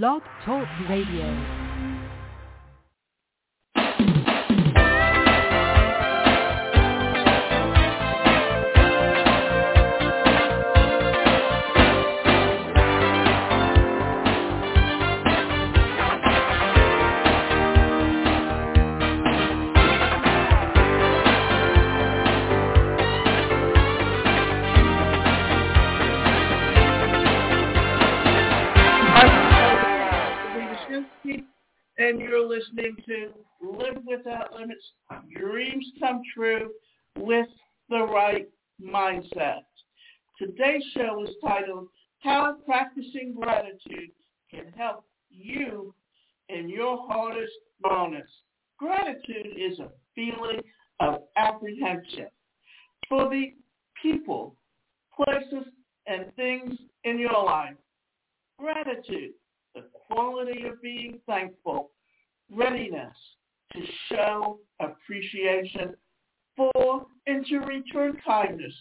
[0.00, 1.61] Blog Talk Radio.
[32.52, 33.30] Listening to
[33.62, 34.84] Live Without Limits,
[35.34, 36.70] Dreams Come True
[37.16, 37.46] with
[37.88, 38.46] the Right
[38.82, 39.62] Mindset.
[40.38, 41.88] Today's show is titled
[42.18, 44.10] How Practicing Gratitude
[44.50, 45.94] Can Help You
[46.50, 48.28] in Your Hardest Bonus.
[48.78, 50.60] Gratitude is a feeling
[51.00, 52.26] of apprehension
[53.08, 53.54] for the
[54.02, 54.56] people,
[55.16, 55.72] places,
[56.06, 56.74] and things
[57.04, 57.76] in your life.
[58.58, 59.32] Gratitude
[59.74, 61.90] the quality of being thankful,
[62.52, 63.16] readiness
[63.72, 65.94] to show appreciation
[66.56, 68.72] for and to return kindness,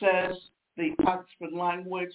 [0.00, 0.36] says
[0.76, 2.12] the Oxford language.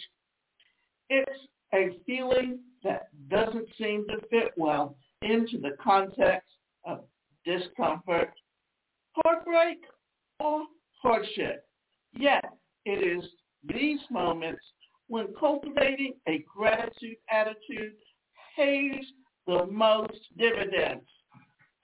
[1.10, 1.40] It's
[1.74, 6.50] a feeling that doesn't seem to fit well into the context
[6.86, 7.04] of
[7.46, 8.34] discomfort,
[9.14, 9.80] heartbreak,
[10.40, 10.64] or
[11.02, 11.66] hardship.
[12.14, 12.46] Yet
[12.86, 13.24] it is
[13.64, 14.62] these moments
[15.08, 17.94] when cultivating a gratitude attitude
[18.56, 19.04] pays
[19.48, 21.06] the most dividends.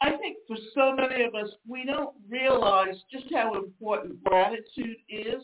[0.01, 5.41] I think for so many of us, we don't realize just how important gratitude is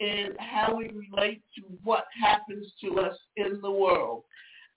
[0.00, 4.24] in how we relate to what happens to us in the world.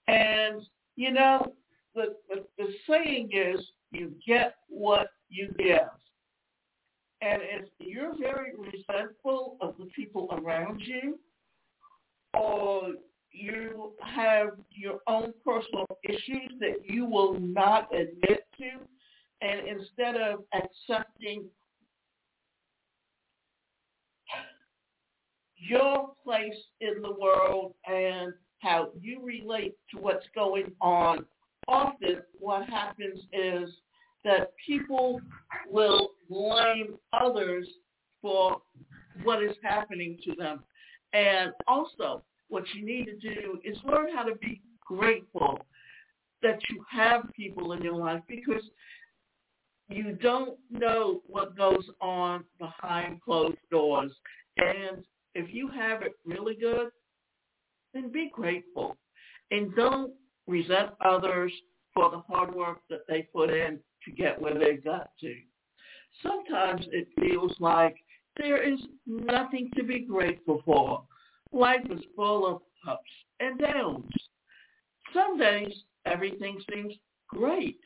[0.08, 0.62] And,
[0.96, 1.54] you know,
[1.94, 3.60] the, the, the saying is,
[3.92, 5.90] you get what you give.
[7.22, 11.20] And if you're very resentful of the people around you,
[12.34, 12.94] or
[13.32, 18.70] you have your own personal issues that you will not admit to,
[19.42, 21.46] and instead of accepting
[25.58, 31.26] your place in the world and how you relate to what's going on,
[31.68, 33.70] often what happens is
[34.24, 35.20] that people
[35.70, 37.68] will blame others
[38.22, 38.62] for
[39.24, 40.64] what is happening to them.
[41.14, 45.60] And also, what you need to do is learn how to be grateful
[46.44, 48.64] that you have people in your life because
[49.90, 54.12] you don't know what goes on behind closed doors.
[54.58, 55.04] And
[55.34, 56.90] if you have it really good,
[57.94, 58.98] then be grateful.
[59.52, 60.14] And don't
[60.48, 61.54] resent others
[61.94, 65.36] for the hard work that they put in to get where they got to.
[66.22, 67.96] Sometimes it feels like
[68.38, 71.04] there is nothing to be grateful for.
[71.54, 74.12] Life is full of ups and downs.
[75.14, 75.74] Some days
[76.06, 76.94] everything seems
[77.28, 77.80] great.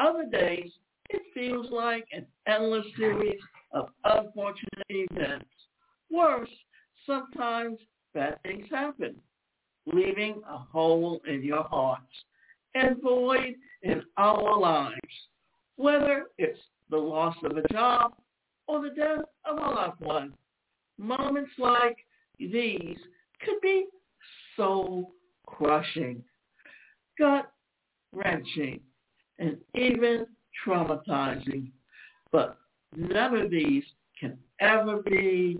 [0.00, 0.70] Other days
[1.10, 3.40] it feels like an endless series
[3.72, 5.46] of unfortunate events.
[6.10, 6.48] Worse,
[7.06, 7.78] sometimes
[8.14, 9.16] bad things happen,
[9.86, 12.02] leaving a hole in your hearts
[12.74, 14.96] and void in our lives,
[15.76, 16.58] whether it's
[16.90, 18.14] the loss of a job
[18.66, 20.32] or the death of a loved one.
[20.98, 21.96] Moments like
[22.38, 22.98] these
[23.44, 23.86] could be
[24.56, 25.12] soul
[25.46, 26.22] crushing,
[27.18, 27.50] gut
[28.12, 28.80] wrenching,
[29.38, 30.26] and even
[30.66, 31.70] traumatizing.
[32.30, 32.56] But
[32.96, 33.84] none of these
[34.18, 35.58] can ever be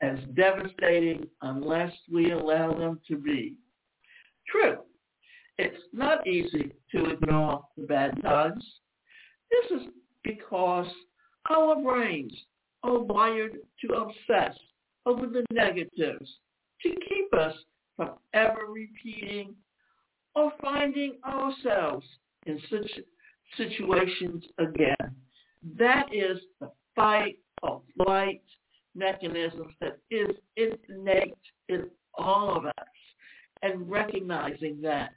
[0.00, 3.54] as devastating unless we allow them to be.
[4.48, 4.78] True,
[5.58, 8.64] it's not easy to ignore the bad times.
[9.50, 9.86] This is
[10.24, 10.86] because
[11.50, 12.32] our brains
[12.82, 14.56] are wired to obsess
[15.06, 16.30] over the negatives
[16.82, 17.54] to keep us
[17.96, 19.54] from ever repeating
[20.34, 22.06] or finding ourselves
[22.46, 22.90] in such
[23.56, 25.14] situations again.
[25.78, 28.42] That is the fight or flight
[28.94, 31.34] mechanisms that is innate
[31.68, 32.72] in all of us
[33.62, 35.12] and recognizing that.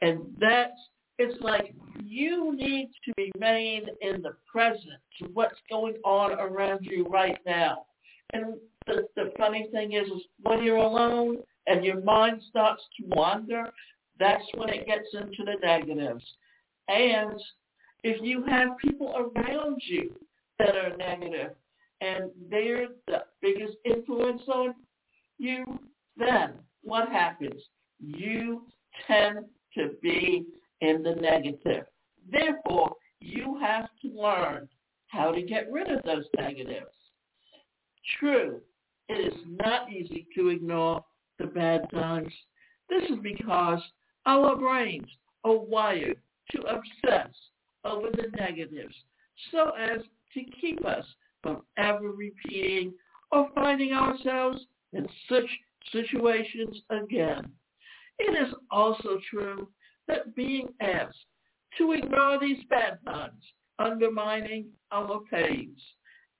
[0.00, 0.72] And that's,
[1.18, 7.06] it's like you need to remain in the present to what's going on around you
[7.06, 7.86] right now.
[8.32, 8.54] And
[8.86, 13.70] the, the funny thing is, is when you're alone and your mind starts to wander,
[14.18, 16.24] that's when it gets into the negatives.
[16.88, 17.40] And
[18.02, 20.14] if you have people around you
[20.58, 21.52] that are negative
[22.00, 24.74] and they're the biggest influence on
[25.38, 25.64] you,
[26.16, 26.52] then
[26.82, 27.60] what happens?
[27.98, 28.62] You
[29.06, 30.44] tend to be
[30.80, 31.86] in the negative.
[32.30, 34.68] Therefore, you have to learn
[35.08, 36.92] how to get rid of those negatives.
[38.18, 38.60] True,
[39.08, 41.04] it is not easy to ignore
[41.38, 42.32] the bad times.
[42.88, 43.80] This is because
[44.26, 45.08] Our brains
[45.44, 46.18] are wired
[46.52, 47.34] to obsess
[47.84, 48.94] over the negatives
[49.50, 50.00] so as
[50.32, 51.04] to keep us
[51.42, 52.94] from ever repeating
[53.30, 54.60] or finding ourselves
[54.92, 55.44] in such
[55.92, 57.50] situations again.
[58.18, 59.68] It is also true
[60.08, 61.26] that being asked
[61.78, 63.42] to ignore these bad times,
[63.78, 65.78] undermining our pains.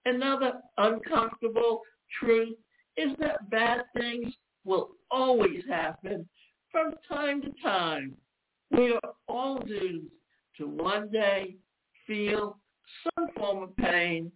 [0.07, 1.83] Another uncomfortable
[2.21, 2.57] truth
[2.97, 4.33] is that bad things
[4.65, 6.29] will always happen
[6.71, 8.15] from time to time.
[8.71, 10.09] We are all doomed
[10.59, 11.57] to one day
[12.07, 12.59] feel
[13.17, 14.31] some form of pain,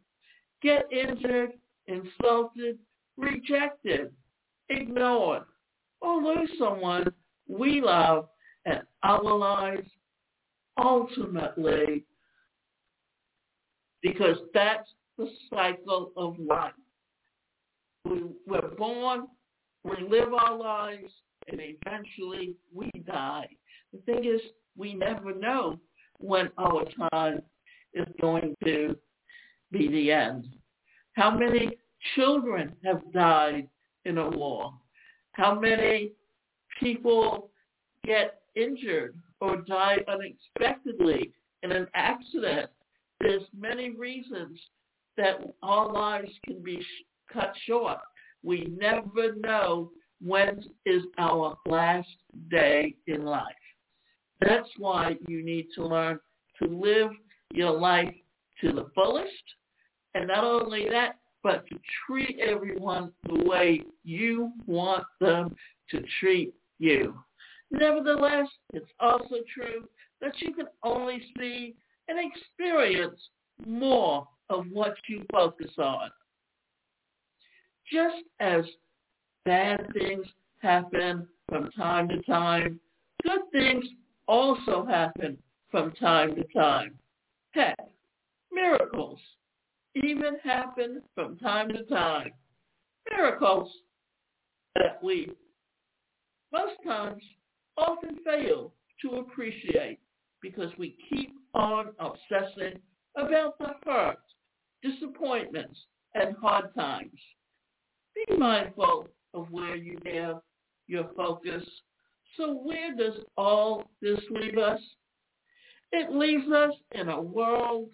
[0.63, 1.53] get injured,
[1.87, 2.79] insulted,
[3.17, 4.13] rejected,
[4.69, 5.43] ignored,
[6.01, 7.13] or lose someone
[7.49, 8.29] we love
[8.67, 9.89] and our lives
[10.83, 12.05] ultimately
[14.03, 16.73] because that's the cycle of life.
[18.09, 19.29] We, we're born,
[19.85, 21.13] we live our lives,
[21.49, 23.49] and eventually we die.
[23.93, 24.41] The thing is,
[24.77, 25.79] we never know
[26.19, 27.43] when our time
[27.95, 28.97] is going to
[29.71, 30.47] be the end.
[31.15, 31.77] How many
[32.15, 33.69] children have died
[34.05, 34.73] in a war?
[35.33, 36.13] How many
[36.81, 37.51] people
[38.05, 41.33] get injured or die unexpectedly
[41.63, 42.71] in an accident?
[43.21, 44.59] There's many reasons
[45.17, 46.81] that our lives can be
[47.33, 47.99] cut short.
[48.43, 49.91] We never know
[50.21, 52.09] when is our last
[52.51, 53.45] day in life.
[54.41, 56.19] That's why you need to learn
[56.63, 57.11] to live
[57.53, 58.15] your life
[58.61, 59.33] to the fullest.
[60.15, 65.55] And not only that, but to treat everyone the way you want them
[65.91, 67.15] to treat you.
[67.71, 69.89] Nevertheless, it's also true
[70.21, 71.75] that you can only see
[72.09, 73.21] and experience
[73.67, 76.11] more of what you focus on.
[77.93, 78.65] Just as
[79.45, 80.27] bad things
[80.61, 82.81] happen from time to time,
[83.23, 83.85] good things
[84.27, 85.39] also happen
[85.71, 86.99] from time to time.
[87.53, 87.79] Heck,
[88.53, 89.19] miracles
[89.95, 92.33] even happen from time to time.
[93.11, 93.71] Miracles
[94.75, 95.33] that we
[96.53, 97.23] most times
[97.77, 99.99] often fail to appreciate
[100.41, 102.79] because we keep on obsessing
[103.17, 104.19] about the hurt,
[104.83, 105.79] disappointments,
[106.15, 107.21] and hard times.
[108.27, 110.41] Be mindful of where you have
[110.87, 111.63] your focus.
[112.37, 114.81] So where does all this leave us?
[115.93, 117.91] It leaves us in a world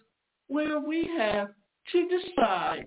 [0.49, 1.49] where we have
[1.93, 2.87] to decide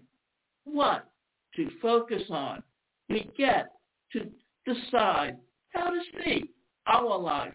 [0.66, 1.10] what
[1.56, 2.62] to focus on.
[3.10, 3.68] We get
[4.13, 4.30] to
[4.66, 5.38] decide
[5.69, 6.44] how to see
[6.88, 7.54] our life,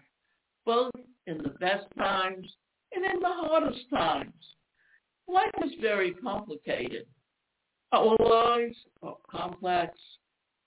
[0.65, 0.93] both
[1.27, 2.47] in the best times
[2.93, 4.33] and in the hardest times.
[5.27, 7.05] Life is very complicated.
[7.93, 9.97] Our lives are complex,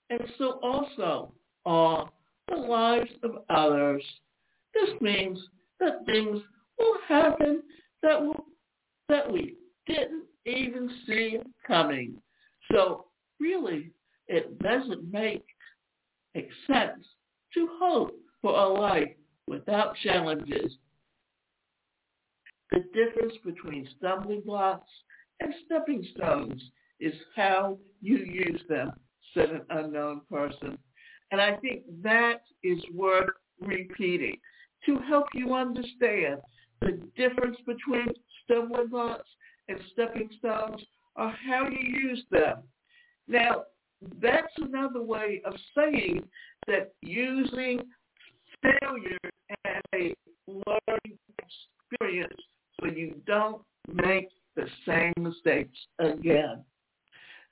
[0.09, 1.33] and so also
[1.65, 2.09] are
[2.47, 4.01] the lives of others.
[4.73, 5.37] This means
[5.81, 6.41] that things
[6.79, 7.63] will happen
[8.01, 8.45] that will,
[9.09, 9.55] that we
[9.87, 12.15] didn't even see coming.
[12.71, 13.07] So
[13.41, 13.91] really,
[14.27, 15.45] it doesn't make
[16.65, 17.05] sense
[17.53, 19.11] to hope for a life
[19.47, 20.77] without challenges.
[22.71, 24.91] The difference between stumbling blocks
[25.41, 26.61] and stepping stones
[26.99, 28.91] is how you use them,
[29.33, 30.77] said an unknown person.
[31.31, 33.29] And I think that is worth
[33.59, 34.37] repeating
[34.85, 36.39] to help you understand
[36.81, 38.07] the difference between
[38.43, 39.29] stumbling blocks
[39.67, 40.81] and stepping stones
[41.15, 42.59] are how you use them.
[43.27, 43.63] Now,
[44.21, 46.23] that's another way of saying
[46.67, 47.81] that using
[48.61, 49.17] failure
[49.65, 50.13] as a
[50.47, 52.41] learning experience
[52.79, 53.61] so you don't
[53.91, 56.63] make the same mistakes again.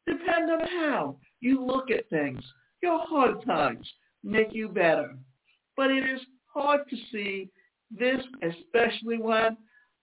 [0.08, 2.44] Depend on how you look at things.
[2.82, 3.88] Your hard times
[4.24, 5.16] make you better.
[5.76, 6.22] But it is
[6.54, 7.50] hard to see
[7.92, 9.58] this, especially when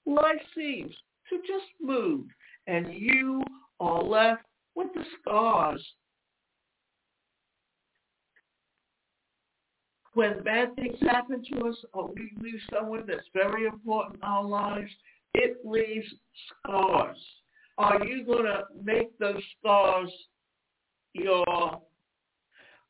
[0.07, 0.93] life seems
[1.31, 2.27] to just move
[2.67, 3.43] and you
[3.81, 4.43] are left
[4.75, 5.85] with the scars.
[10.15, 14.45] When bad things happen to us or we lose someone that's very important in our
[14.45, 14.91] lives,
[15.35, 16.07] it leaves
[16.61, 17.17] scars.
[17.83, 20.09] Are you going to make those scars
[21.15, 21.45] your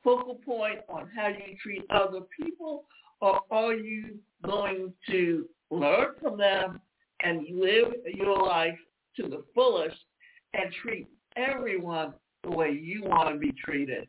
[0.04, 2.84] focal point on how you treat other people,
[3.22, 6.78] or are you going to learn from them
[7.24, 8.78] and live your life
[9.16, 9.96] to the fullest
[10.52, 11.06] and treat
[11.36, 12.12] everyone
[12.44, 14.06] the way you want to be treated?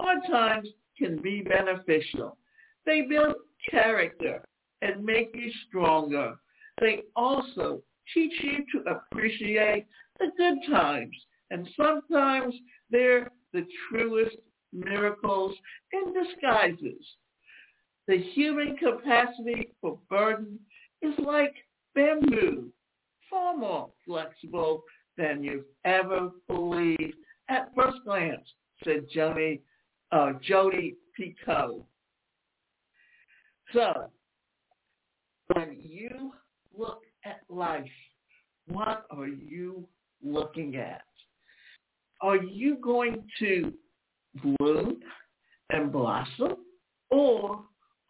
[0.00, 2.38] Hard times can be beneficial.
[2.86, 3.34] They build
[3.70, 4.42] character
[4.80, 6.36] and make you stronger.
[6.80, 7.82] They also
[8.14, 9.86] teach you to appreciate
[10.18, 11.16] the good times.
[11.50, 12.54] And sometimes
[12.90, 14.36] they're the truest
[14.72, 15.54] miracles
[15.92, 17.04] in disguises.
[18.06, 20.58] The human capacity for burden
[21.00, 21.54] is like
[21.94, 22.70] bamboo,
[23.30, 24.82] far more flexible
[25.16, 27.16] than you've ever believed
[27.48, 28.46] at first glance,
[28.84, 29.60] said Joni,
[30.12, 31.84] uh, Jodi Picoult.
[33.72, 34.10] So,
[35.54, 36.32] when you
[36.76, 37.84] look at life,
[38.66, 39.86] what are you
[40.24, 41.02] looking at?
[42.20, 43.72] Are you going to
[44.42, 44.98] bloom
[45.70, 46.56] and blossom
[47.10, 47.60] or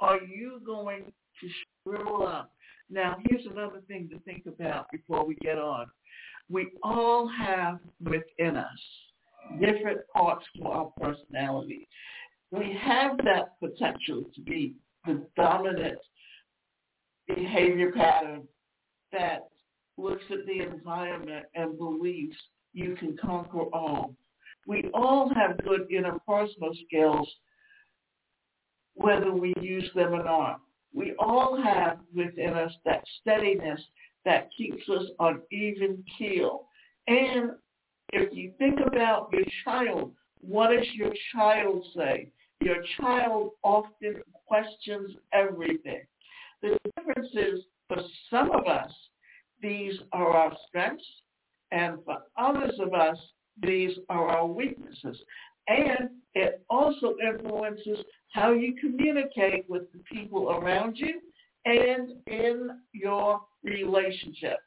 [0.00, 1.04] are you going
[1.40, 1.48] to
[1.82, 2.52] shrivel up?
[2.90, 5.86] Now, here's another thing to think about before we get on.
[6.50, 8.78] We all have within us
[9.60, 11.88] different parts to our personality.
[12.50, 14.74] We have that potential to be
[15.06, 15.98] the dominant
[17.26, 18.46] behavior pattern
[19.12, 19.48] that
[19.96, 22.36] looks at the environment and believes
[22.72, 24.14] you can conquer all.
[24.66, 27.28] We all have good interpersonal skills,
[28.94, 30.60] whether we use them or not.
[30.94, 33.80] We all have within us that steadiness
[34.24, 36.66] that keeps us on even keel.
[37.06, 37.52] And
[38.12, 42.28] if you think about your child, what does your child say?
[42.60, 46.02] Your child often questions everything.
[46.62, 47.98] The difference is for
[48.30, 48.92] some of us,
[49.64, 51.06] these are our strengths,
[51.72, 53.16] and for others of us,
[53.62, 55.18] these are our weaknesses.
[55.68, 57.98] And it also influences
[58.32, 61.18] how you communicate with the people around you
[61.64, 64.60] and in your relationships.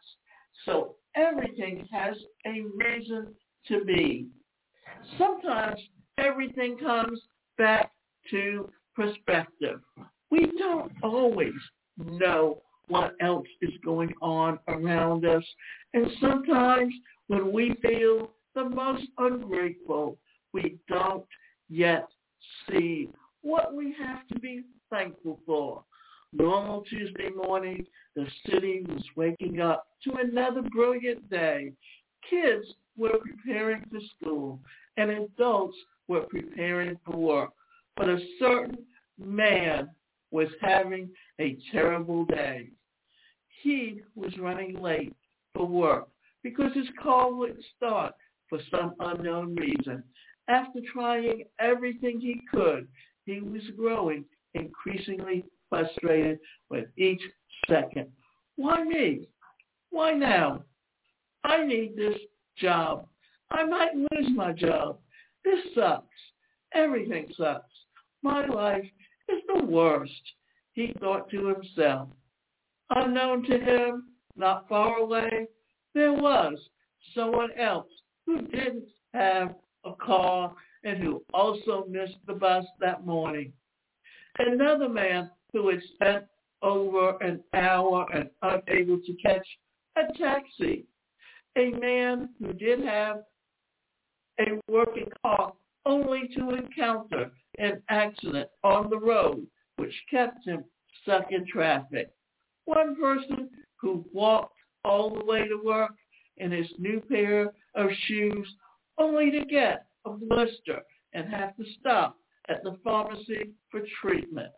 [0.65, 2.15] So everything has
[2.47, 3.27] a reason
[3.67, 4.25] to be.
[5.19, 5.79] Sometimes
[6.17, 7.21] everything comes
[7.59, 7.91] back
[8.31, 9.79] to perspective.
[10.31, 11.53] We don't always
[11.97, 15.43] know what else is going on around us.
[15.93, 16.93] And sometimes
[17.27, 20.17] when we feel the most ungrateful,
[20.53, 21.25] we don't
[21.69, 22.07] yet
[22.69, 23.09] see
[23.41, 25.83] what we have to be thankful for.
[26.33, 31.71] Normal Tuesday morning, the city was waking up to another brilliant day.
[32.29, 32.65] Kids
[32.97, 34.59] were preparing for school
[34.97, 35.77] and adults
[36.07, 37.51] were preparing for work.
[37.95, 38.77] But a certain
[39.17, 39.89] man
[40.31, 42.69] was having a terrible day.
[43.67, 45.13] He was running late
[45.53, 46.07] for work
[46.41, 48.13] because his car wouldn't start
[48.49, 50.05] for some unknown reason.
[50.47, 52.87] After trying everything he could,
[53.25, 57.19] he was growing increasingly frustrated with each
[57.67, 58.07] second.
[58.55, 59.27] Why me?
[59.89, 60.63] Why now?
[61.43, 62.19] I need this
[62.57, 63.05] job.
[63.51, 64.97] I might lose my job.
[65.43, 66.07] This sucks.
[66.73, 67.73] Everything sucks.
[68.23, 68.87] My life
[69.27, 70.13] is the worst,
[70.71, 72.07] he thought to himself.
[72.89, 75.47] Unknown to him, not far away,
[75.93, 76.57] there was
[77.13, 77.89] someone else
[78.25, 80.53] who didn't have a car
[80.83, 83.51] and who also missed the bus that morning.
[84.39, 86.25] Another man who had spent
[86.61, 89.47] over an hour and unable to catch
[89.95, 90.85] a taxi.
[91.57, 93.23] A man who did have
[94.39, 95.53] a working car
[95.85, 100.63] only to encounter an accident on the road which kept him
[101.01, 102.11] stuck in traffic.
[102.67, 105.91] One person who walked all the way to work
[106.35, 108.45] in his new pair of shoes
[108.97, 110.81] only to get a blister
[111.13, 112.17] and have to stop
[112.49, 114.51] at the pharmacy for treatment.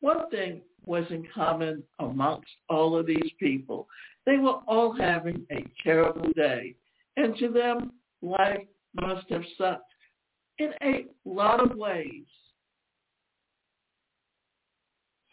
[0.00, 3.88] One thing was in common amongst all of these people.
[4.26, 6.74] They were all having a terrible day.
[7.16, 8.66] And to them, life
[9.00, 9.90] must have sucked
[10.58, 12.26] in a lot of ways.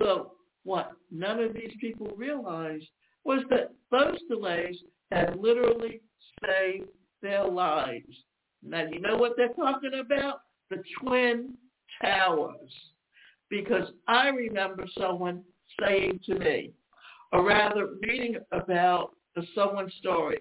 [0.02, 0.32] So
[0.64, 2.88] what none of these people realized
[3.24, 4.78] was that those delays
[5.12, 6.02] had literally
[6.46, 6.90] saved
[7.22, 8.16] their lives.
[8.64, 10.42] Now, you know what they're talking about?
[10.70, 11.56] The Twin
[12.02, 12.72] Towers.
[13.50, 15.44] Because I remember someone
[15.80, 16.72] saying to me,
[17.34, 19.12] or rather reading about
[19.56, 20.40] someone's story,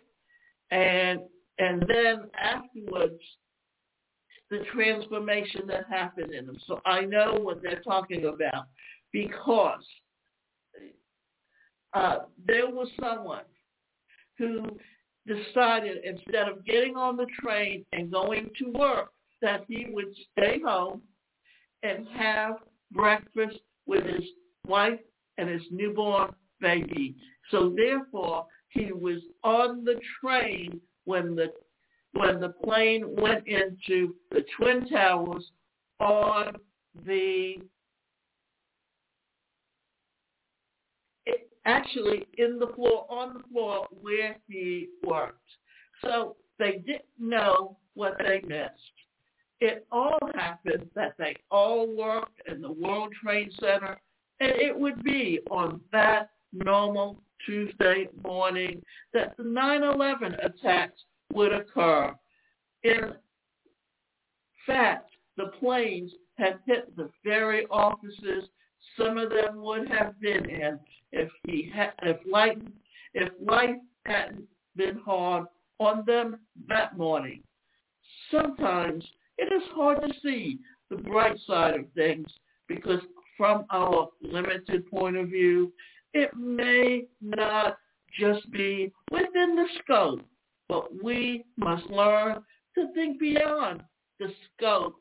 [0.71, 1.21] and
[1.59, 3.21] and then afterwards,
[4.51, 6.57] the transformation that happened in them.
[6.67, 8.67] So I know what they're talking about
[9.13, 9.85] because
[11.95, 13.45] uh, there was someone
[14.39, 14.79] who
[15.27, 19.11] decided instead of getting on the train and going to work
[19.43, 21.03] that he would stay home
[21.83, 22.57] and have
[22.93, 24.25] breakfast with his
[24.67, 25.01] wife
[25.39, 27.17] and his newborn baby.
[27.51, 31.53] So therefore, he was on the train when the
[32.13, 35.45] when the plane went into the Twin Towers
[36.01, 36.57] on
[37.07, 37.55] the
[41.65, 45.39] actually in the floor, on the floor where he worked.
[46.03, 48.93] So they didn't know what they missed.
[49.61, 54.01] it all happened that they all worked in the World Trade Center,
[54.41, 61.01] and it would be on that normal Tuesday morning that the 9-11 attacks
[61.33, 62.15] would occur.
[62.83, 63.13] In
[64.67, 68.45] fact, the planes had hit the very offices
[68.99, 70.79] some of them would have been in
[71.13, 72.59] if he had, if life,
[73.15, 74.45] if life hadn't
[74.77, 75.47] been hard
[75.79, 77.43] on them that morning.
[78.31, 79.05] Sometimes
[79.39, 80.59] it is hard to see
[80.91, 82.27] the bright side of things
[82.69, 83.01] because
[83.37, 85.73] from our limited point of view,
[86.13, 87.79] it may not
[88.19, 90.21] just be within the scope,
[90.69, 92.43] but we must learn
[92.75, 93.83] to think beyond
[94.19, 94.97] the scope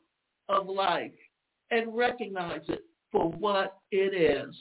[0.48, 1.12] of life
[1.70, 4.54] and recognize it for what it is.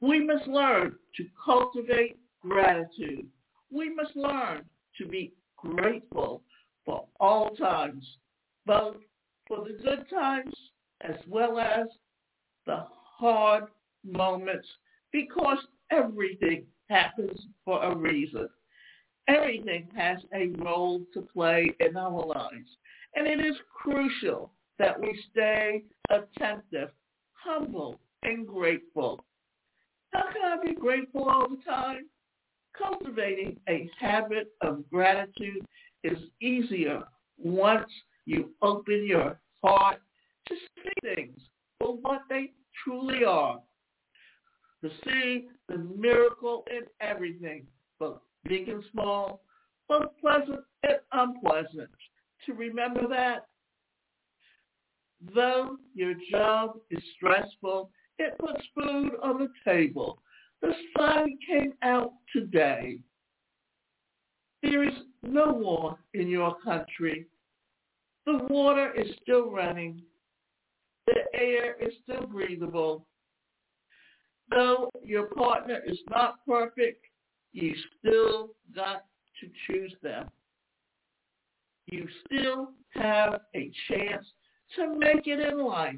[0.00, 3.26] We must learn to cultivate gratitude.
[3.70, 4.64] We must learn
[4.98, 6.42] to be grateful
[6.84, 8.06] for all times,
[8.64, 8.96] both
[9.46, 10.54] for the good times
[11.02, 11.86] as well as
[12.66, 12.84] the
[13.18, 13.64] hard
[14.04, 14.66] moments,
[15.12, 15.58] because
[15.90, 18.48] everything happens for a reason.
[19.26, 22.68] Everything has a role to play in our lives.
[23.14, 26.90] And it is crucial that we stay attentive,
[27.32, 29.24] humble, and grateful.
[30.12, 32.08] How can I be grateful all the time?
[32.76, 35.66] Cultivating a habit of gratitude
[36.04, 37.02] is easier
[37.38, 37.90] once
[38.24, 40.00] you open your heart
[40.46, 41.38] to see things
[41.78, 42.52] for what they
[42.84, 43.60] truly are.
[44.82, 47.66] To see the miracle in everything,
[47.98, 49.42] both big and small,
[49.88, 51.90] both pleasant and unpleasant.
[52.46, 53.46] To remember that
[55.34, 60.22] Though your job is stressful, it puts food on the table.
[60.62, 62.98] The sun came out today.
[64.62, 67.26] There is no war in your country.
[68.26, 70.02] The water is still running.
[71.06, 73.06] The air is still breathable.
[74.50, 77.04] Though your partner is not perfect,
[77.52, 79.04] you still got
[79.40, 80.28] to choose them.
[81.86, 84.26] You still have a chance
[84.76, 85.96] to make it in life.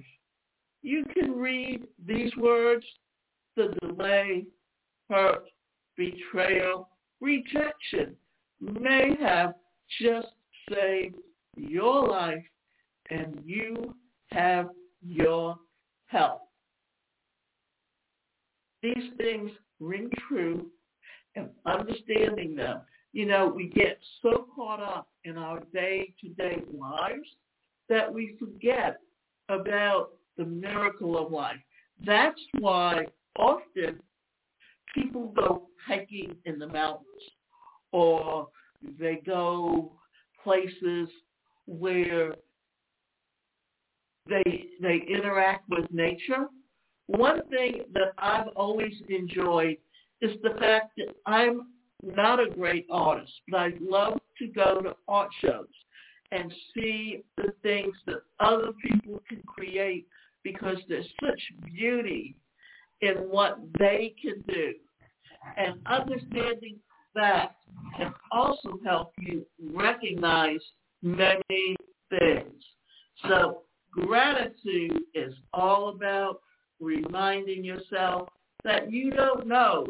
[0.82, 2.84] You can read these words,
[3.56, 4.46] the delay,
[5.08, 5.44] hurt,
[5.96, 6.88] betrayal,
[7.20, 8.16] rejection
[8.60, 9.54] may have
[10.00, 10.28] just
[10.70, 11.16] saved
[11.56, 12.44] your life
[13.10, 13.94] and you
[14.28, 14.68] have
[15.02, 15.56] your
[16.06, 16.42] health.
[18.82, 20.66] These things ring true
[21.36, 22.80] and understanding them.
[23.12, 27.28] You know, we get so caught up in our day-to-day lives
[27.90, 29.00] that we forget
[29.50, 31.58] about the miracle of life.
[32.06, 34.00] That's why often
[34.94, 37.04] people go hiking in the mountains
[37.92, 38.48] or
[38.98, 39.92] they go
[40.42, 41.08] places
[41.66, 42.34] where
[44.28, 46.46] they they interact with nature.
[47.08, 49.76] One thing that I've always enjoyed
[50.22, 51.72] is the fact that I'm
[52.02, 55.66] not a great artist, but I love to go to art shows
[56.32, 60.06] and see the things that other people can create
[60.42, 62.36] because there's such beauty
[63.00, 64.74] in what they can do.
[65.56, 66.76] And understanding
[67.14, 67.56] that
[67.96, 70.60] can also help you recognize
[71.02, 71.76] many
[72.10, 72.62] things.
[73.28, 76.40] So gratitude is all about
[76.78, 78.28] reminding yourself
[78.64, 79.86] that you don't know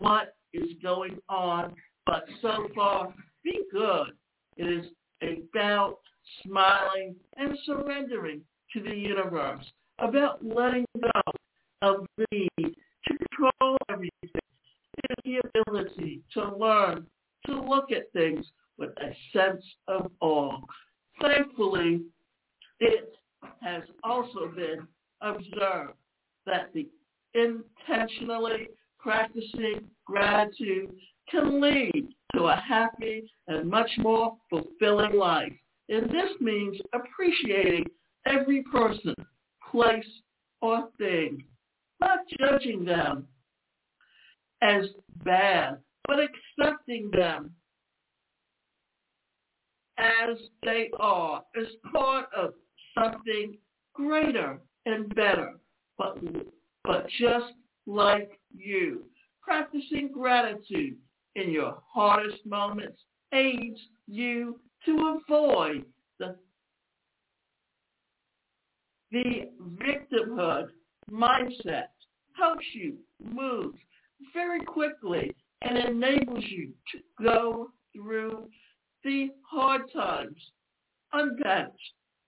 [0.00, 1.74] what is going on,
[2.06, 4.12] but so far, be good.
[4.56, 4.86] It is
[5.24, 5.98] about
[6.42, 8.40] smiling and surrendering
[8.72, 9.64] to the universe,
[9.98, 11.10] about letting go
[11.82, 12.74] of the need
[13.06, 14.10] to control everything.
[15.10, 17.06] Is the ability to learn
[17.46, 18.46] to look at things
[18.78, 20.60] with a sense of awe.
[21.20, 22.02] Thankfully,
[22.80, 23.12] it
[23.60, 24.86] has also been
[25.20, 25.94] observed
[26.46, 26.88] that the
[27.34, 30.94] intentionally practicing gratitude
[31.30, 35.52] can lead to a happy and much more fulfilling life.
[35.88, 37.86] And this means appreciating
[38.26, 39.14] every person,
[39.70, 40.04] place,
[40.60, 41.44] or thing,
[42.00, 43.26] not judging them
[44.62, 44.86] as
[45.24, 47.54] bad, but accepting them
[49.98, 52.54] as they are, as part of
[52.98, 53.56] something
[53.94, 55.54] greater and better,
[55.98, 56.18] but,
[56.82, 57.52] but just
[57.86, 59.04] like you.
[59.42, 60.96] Practicing gratitude
[61.36, 63.00] in your hardest moments
[63.32, 65.84] aids you to avoid
[66.18, 66.36] the,
[69.10, 69.48] the
[69.82, 70.68] victimhood
[71.10, 71.88] mindset,
[72.36, 73.74] helps you move
[74.32, 78.48] very quickly and enables you to go through
[79.04, 80.38] the hard times.
[81.12, 81.72] unbent,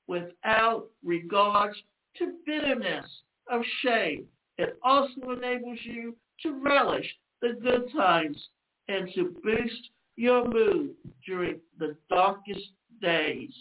[0.06, 1.74] without regard
[2.16, 3.06] to bitterness
[3.50, 4.24] of shame.
[4.58, 7.06] It also enables you to relish
[7.42, 8.48] the good times
[8.88, 10.90] and to boost your mood
[11.26, 12.70] during the darkest
[13.02, 13.52] days.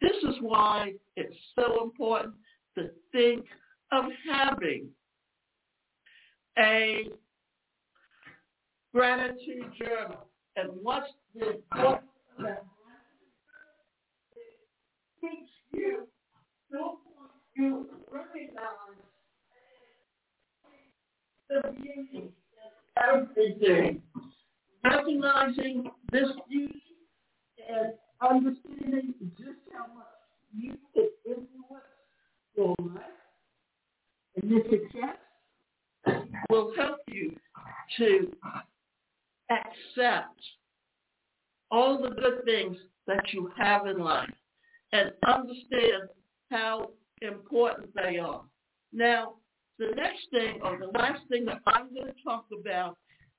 [0.00, 2.34] This is why it's so important
[2.76, 3.44] to think
[3.92, 4.88] of having
[6.58, 7.08] a
[8.94, 10.26] gratitude journal.
[10.56, 12.00] And what's the book
[12.38, 12.64] that
[15.20, 16.06] teach you,
[17.56, 18.96] you recognize
[21.48, 22.28] the beauty
[22.96, 24.02] of everything.
[24.86, 26.82] Recognizing this beauty
[27.68, 30.06] and understanding just how much
[30.56, 31.84] you can influence
[32.56, 33.02] your life
[34.36, 35.16] and your success
[36.50, 37.34] will help you
[37.98, 38.32] to
[39.50, 40.40] accept
[41.70, 42.76] all the good things
[43.08, 44.30] that you have in life
[44.92, 46.08] and understand
[46.50, 46.90] how
[47.22, 48.42] important they are.
[48.92, 49.34] Now,
[49.78, 52.96] the next thing or the last thing that I'm going to talk about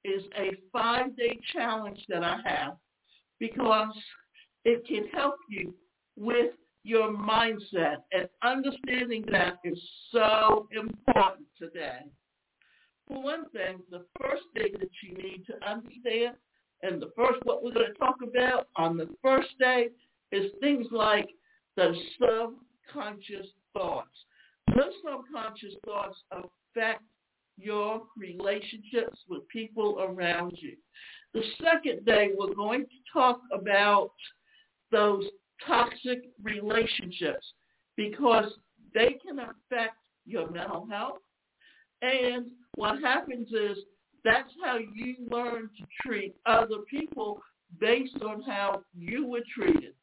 [0.07, 2.77] is a five-day challenge that I have
[3.39, 3.93] because
[4.65, 5.73] it can help you
[6.15, 9.79] with your mindset and understanding that is
[10.11, 11.99] so important today.
[13.07, 16.35] For one thing, the first thing that you need to understand
[16.83, 19.87] and the first what we're going to talk about on the first day
[20.31, 21.29] is things like
[21.75, 24.15] the subconscious thoughts.
[24.75, 27.03] Those subconscious thoughts affect
[27.57, 30.75] your relationships with people around you.
[31.33, 34.11] The second day, we're going to talk about
[34.91, 35.23] those
[35.65, 37.45] toxic relationships
[37.95, 38.51] because
[38.93, 41.19] they can affect your mental health.
[42.01, 43.77] And what happens is
[44.23, 47.41] that's how you learn to treat other people
[47.79, 49.93] based on how you were treated.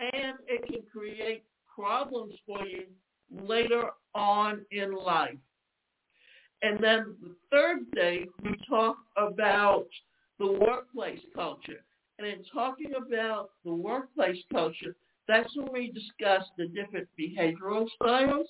[0.00, 2.84] And it can create problems for you
[3.30, 5.38] later on in life.
[6.62, 9.86] And then the third day, we talk about
[10.38, 11.84] the workplace culture.
[12.18, 14.94] And in talking about the workplace culture,
[15.26, 18.46] that's when we discuss the different behavioral styles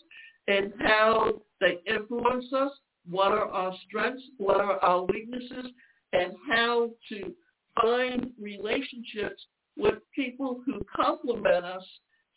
[0.49, 2.73] and how they influence us,
[3.09, 5.73] what are our strengths, what are our weaknesses,
[6.13, 7.33] and how to
[7.81, 9.43] find relationships
[9.77, 11.85] with people who complement us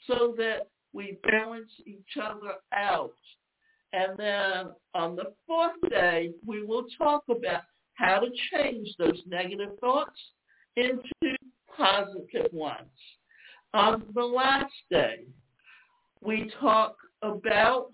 [0.07, 3.11] so that we balance each other out.
[3.95, 7.61] And then on the fourth day, we will talk about
[7.93, 10.19] how to change those negative thoughts
[10.75, 11.37] into
[11.77, 12.89] positive ones.
[13.73, 15.23] On the last day,
[16.21, 17.91] we talk about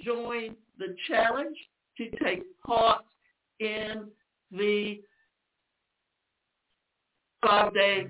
[0.04, 1.56] join the challenge
[1.98, 3.04] to take part
[3.58, 4.04] in
[4.50, 5.00] the
[7.42, 8.06] five-day.